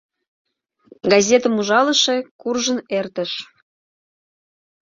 Газетым 1.11 1.53
ужалыше 1.59 2.15
куржын 2.41 2.79
эртыш. 2.97 3.31